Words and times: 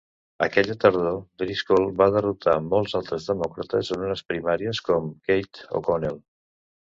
Aquella 0.43 0.75
tardor, 0.83 1.17
Driscoll 1.41 1.85
va 1.99 2.07
derrotar 2.15 2.55
molts 2.69 2.95
altres 3.01 3.27
demòcrates 3.33 3.93
en 3.97 4.07
unes 4.07 4.25
primàries, 4.33 4.81
com 4.89 5.13
Kate 5.31 5.69
O'Connell. 5.83 6.19